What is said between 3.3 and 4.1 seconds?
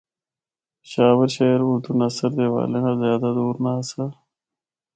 دور نہ آسا۔